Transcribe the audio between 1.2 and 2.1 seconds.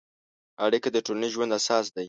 ژوند اساس دی.